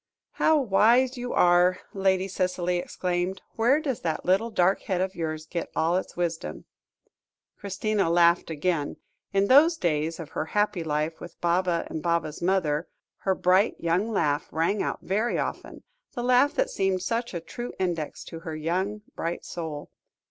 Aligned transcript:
"How 0.31 0.57
wise 0.59 1.15
you 1.15 1.31
are," 1.31 1.77
Lady 1.93 2.27
Cicely 2.27 2.77
exclaimed; 2.79 3.43
"where 3.55 3.79
does 3.79 3.99
that 4.01 4.25
little 4.25 4.49
dark 4.49 4.81
head 4.81 4.99
of 4.99 5.13
yours 5.13 5.45
get 5.45 5.69
all 5.75 5.95
its 5.95 6.17
wisdom?" 6.17 6.65
Christina 7.55 8.09
laughed 8.09 8.49
again. 8.49 8.97
In 9.31 9.45
those 9.45 9.77
days 9.77 10.19
of 10.19 10.29
her 10.29 10.45
happy 10.57 10.83
life 10.83 11.19
with 11.21 11.39
Baba 11.39 11.85
and 11.87 12.01
Baba's 12.01 12.41
mother, 12.41 12.87
her 13.17 13.35
bright 13.35 13.75
young 13.79 14.09
laugh 14.11 14.47
rang 14.51 14.81
out 14.81 15.01
very 15.03 15.37
often 15.37 15.83
the 16.13 16.23
laugh 16.23 16.55
that 16.55 16.71
seemed 16.71 17.03
such 17.03 17.35
a 17.35 17.39
true 17.39 17.71
index 17.77 18.23
to 18.23 18.39
her 18.39 18.55
young, 18.55 19.03
bright 19.15 19.45
soul. 19.45 19.91